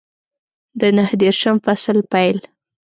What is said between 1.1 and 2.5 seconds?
دېرشم فصل پیل